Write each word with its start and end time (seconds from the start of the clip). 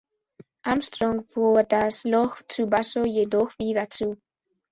Armstrong 0.63 1.25
fuhr 1.29 1.61
das 1.63 2.05
Loch 2.05 2.41
zu 2.47 2.65
Basso 2.65 3.05
jedoch 3.05 3.51
wieder 3.59 3.87
zu. 3.87 4.17